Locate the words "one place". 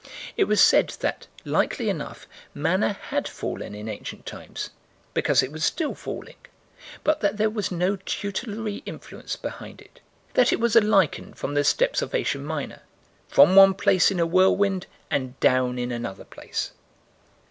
13.55-14.09